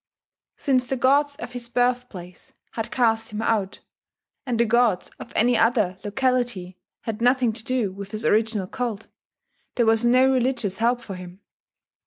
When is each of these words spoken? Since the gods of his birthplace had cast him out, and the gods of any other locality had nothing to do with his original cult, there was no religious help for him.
Since 0.57 0.87
the 0.87 0.97
gods 0.97 1.35
of 1.35 1.51
his 1.51 1.69
birthplace 1.69 2.53
had 2.71 2.89
cast 2.89 3.31
him 3.31 3.39
out, 3.43 3.81
and 4.47 4.59
the 4.59 4.65
gods 4.65 5.11
of 5.19 5.31
any 5.35 5.55
other 5.55 5.99
locality 6.03 6.79
had 7.01 7.21
nothing 7.21 7.53
to 7.53 7.63
do 7.63 7.91
with 7.91 8.09
his 8.09 8.25
original 8.25 8.65
cult, 8.65 9.09
there 9.75 9.85
was 9.85 10.03
no 10.03 10.31
religious 10.33 10.79
help 10.79 11.01
for 11.01 11.13
him. 11.17 11.41